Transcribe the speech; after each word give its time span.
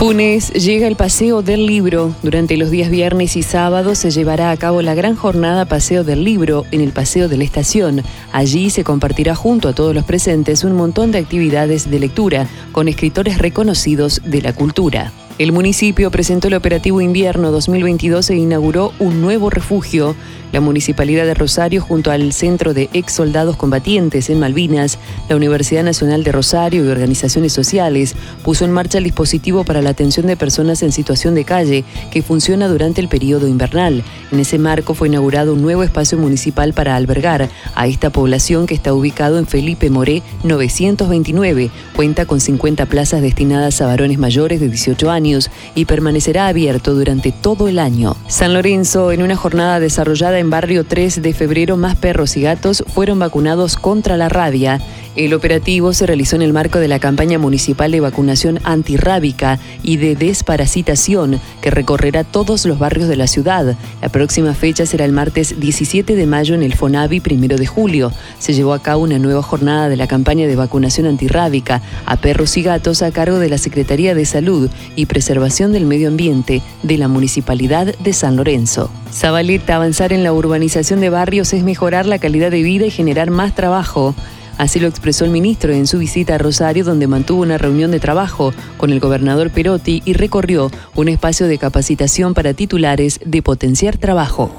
Funes 0.00 0.50
llega 0.54 0.88
el 0.88 0.96
Paseo 0.96 1.42
del 1.42 1.66
Libro. 1.66 2.14
Durante 2.22 2.56
los 2.56 2.70
días 2.70 2.88
viernes 2.88 3.36
y 3.36 3.42
sábados 3.42 3.98
se 3.98 4.10
llevará 4.10 4.50
a 4.50 4.56
cabo 4.56 4.80
la 4.80 4.94
gran 4.94 5.14
jornada 5.14 5.66
Paseo 5.66 6.04
del 6.04 6.24
Libro 6.24 6.64
en 6.70 6.80
el 6.80 6.92
Paseo 6.92 7.28
de 7.28 7.36
la 7.36 7.44
Estación. 7.44 8.02
Allí 8.32 8.70
se 8.70 8.82
compartirá 8.82 9.34
junto 9.34 9.68
a 9.68 9.74
todos 9.74 9.94
los 9.94 10.04
presentes 10.04 10.64
un 10.64 10.72
montón 10.72 11.12
de 11.12 11.18
actividades 11.18 11.90
de 11.90 11.98
lectura 11.98 12.48
con 12.72 12.88
escritores 12.88 13.36
reconocidos 13.36 14.22
de 14.24 14.40
la 14.40 14.54
cultura. 14.54 15.12
El 15.40 15.52
municipio 15.52 16.10
presentó 16.10 16.48
el 16.48 16.54
operativo 16.54 17.00
invierno 17.00 17.50
2022 17.50 18.28
e 18.28 18.36
inauguró 18.36 18.92
un 18.98 19.22
nuevo 19.22 19.48
refugio. 19.48 20.14
La 20.52 20.60
Municipalidad 20.60 21.24
de 21.24 21.32
Rosario, 21.32 21.80
junto 21.80 22.10
al 22.10 22.32
Centro 22.32 22.74
de 22.74 22.90
Ex 22.92 23.12
Soldados 23.12 23.56
Combatientes 23.56 24.28
en 24.28 24.38
Malvinas, 24.38 24.98
la 25.30 25.36
Universidad 25.36 25.84
Nacional 25.84 26.24
de 26.24 26.32
Rosario 26.32 26.84
y 26.84 26.88
organizaciones 26.88 27.54
sociales, 27.54 28.16
puso 28.42 28.66
en 28.66 28.72
marcha 28.72 28.98
el 28.98 29.04
dispositivo 29.04 29.64
para 29.64 29.80
la 29.80 29.90
atención 29.90 30.26
de 30.26 30.36
personas 30.36 30.82
en 30.82 30.92
situación 30.92 31.34
de 31.34 31.44
calle 31.44 31.84
que 32.10 32.20
funciona 32.20 32.68
durante 32.68 33.00
el 33.00 33.08
periodo 33.08 33.48
invernal. 33.48 34.02
En 34.32 34.40
ese 34.40 34.58
marco 34.58 34.92
fue 34.92 35.08
inaugurado 35.08 35.54
un 35.54 35.62
nuevo 35.62 35.84
espacio 35.84 36.18
municipal 36.18 36.74
para 36.74 36.96
albergar 36.96 37.48
a 37.74 37.86
esta 37.86 38.10
población 38.10 38.66
que 38.66 38.74
está 38.74 38.92
ubicado 38.92 39.38
en 39.38 39.46
Felipe 39.46 39.88
Moré 39.88 40.22
929. 40.42 41.70
Cuenta 41.96 42.26
con 42.26 42.40
50 42.40 42.84
plazas 42.86 43.22
destinadas 43.22 43.80
a 43.80 43.86
varones 43.86 44.18
mayores 44.18 44.60
de 44.60 44.68
18 44.68 45.10
años 45.10 45.29
y 45.74 45.84
permanecerá 45.84 46.48
abierto 46.48 46.94
durante 46.94 47.32
todo 47.32 47.68
el 47.68 47.78
año. 47.78 48.16
San 48.26 48.54
Lorenzo, 48.54 49.12
en 49.12 49.22
una 49.22 49.36
jornada 49.36 49.80
desarrollada 49.80 50.38
en 50.38 50.50
barrio 50.50 50.84
3 50.84 51.22
de 51.22 51.32
febrero, 51.32 51.76
más 51.76 51.96
perros 51.96 52.36
y 52.36 52.42
gatos 52.42 52.84
fueron 52.86 53.18
vacunados 53.18 53.76
contra 53.76 54.16
la 54.16 54.28
rabia. 54.28 54.80
El 55.16 55.34
operativo 55.34 55.92
se 55.92 56.06
realizó 56.06 56.36
en 56.36 56.42
el 56.42 56.52
marco 56.52 56.78
de 56.78 56.86
la 56.86 57.00
campaña 57.00 57.36
municipal 57.36 57.90
de 57.90 57.98
vacunación 57.98 58.60
antirrábica 58.62 59.58
y 59.82 59.96
de 59.96 60.14
desparasitación 60.14 61.40
que 61.60 61.70
recorrerá 61.70 62.22
todos 62.22 62.64
los 62.64 62.78
barrios 62.78 63.08
de 63.08 63.16
la 63.16 63.26
ciudad. 63.26 63.76
La 64.00 64.08
próxima 64.08 64.54
fecha 64.54 64.86
será 64.86 65.04
el 65.04 65.10
martes 65.10 65.58
17 65.58 66.14
de 66.14 66.26
mayo 66.26 66.54
en 66.54 66.62
el 66.62 66.74
Fonavi, 66.74 67.18
primero 67.18 67.56
de 67.56 67.66
julio. 67.66 68.12
Se 68.38 68.54
llevó 68.54 68.72
a 68.72 68.82
cabo 68.82 69.02
una 69.02 69.18
nueva 69.18 69.42
jornada 69.42 69.88
de 69.88 69.96
la 69.96 70.06
campaña 70.06 70.46
de 70.46 70.54
vacunación 70.54 71.08
antirrábica 71.08 71.82
a 72.06 72.16
perros 72.16 72.56
y 72.56 72.62
gatos 72.62 73.02
a 73.02 73.10
cargo 73.10 73.40
de 73.40 73.48
la 73.48 73.58
Secretaría 73.58 74.14
de 74.14 74.24
Salud 74.24 74.70
y 74.94 75.06
Preservación 75.06 75.72
del 75.72 75.86
Medio 75.86 76.06
Ambiente 76.06 76.62
de 76.84 76.98
la 76.98 77.08
Municipalidad 77.08 77.96
de 77.98 78.12
San 78.12 78.36
Lorenzo. 78.36 78.90
Zabaleta, 79.12 79.74
avanzar 79.74 80.12
en 80.12 80.22
la 80.22 80.32
urbanización 80.32 81.00
de 81.00 81.10
barrios 81.10 81.52
es 81.52 81.64
mejorar 81.64 82.06
la 82.06 82.20
calidad 82.20 82.52
de 82.52 82.62
vida 82.62 82.86
y 82.86 82.90
generar 82.90 83.30
más 83.30 83.56
trabajo. 83.56 84.14
Así 84.60 84.78
lo 84.78 84.88
expresó 84.88 85.24
el 85.24 85.30
ministro 85.30 85.72
en 85.72 85.86
su 85.86 85.98
visita 85.98 86.34
a 86.34 86.38
Rosario, 86.38 86.84
donde 86.84 87.06
mantuvo 87.06 87.40
una 87.40 87.56
reunión 87.56 87.90
de 87.92 87.98
trabajo 87.98 88.52
con 88.76 88.90
el 88.90 89.00
gobernador 89.00 89.48
Perotti 89.48 90.02
y 90.04 90.12
recorrió 90.12 90.70
un 90.94 91.08
espacio 91.08 91.46
de 91.46 91.56
capacitación 91.56 92.34
para 92.34 92.52
titulares 92.52 93.20
de 93.24 93.40
potenciar 93.40 93.96
trabajo. 93.96 94.54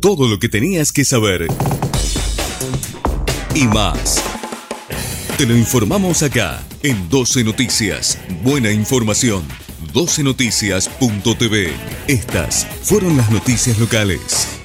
Todo 0.00 0.28
lo 0.28 0.38
que 0.38 0.48
tenías 0.48 0.92
que 0.92 1.04
saber 1.04 1.48
y 3.52 3.64
más. 3.64 4.22
Te 5.36 5.44
lo 5.44 5.56
informamos 5.56 6.22
acá 6.22 6.62
en 6.84 7.08
12 7.08 7.42
Noticias. 7.42 8.20
Buena 8.44 8.70
información. 8.70 9.42
12noticias.tv. 9.92 11.72
Estas 12.06 12.64
fueron 12.80 13.16
las 13.16 13.28
noticias 13.32 13.76
locales. 13.80 14.55